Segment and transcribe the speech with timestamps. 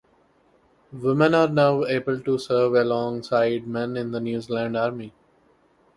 [0.91, 5.13] Women were now able to serve alongside men in the New Zealand Army.